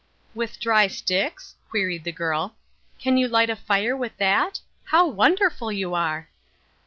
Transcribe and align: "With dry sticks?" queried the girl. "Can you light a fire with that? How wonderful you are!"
"With 0.33 0.59
dry 0.59 0.87
sticks?" 0.87 1.53
queried 1.69 2.05
the 2.05 2.11
girl. 2.11 2.55
"Can 2.97 3.17
you 3.17 3.27
light 3.27 3.51
a 3.51 3.55
fire 3.55 3.95
with 3.95 4.17
that? 4.17 4.59
How 4.85 5.07
wonderful 5.07 5.71
you 5.71 5.93
are!" 5.93 6.27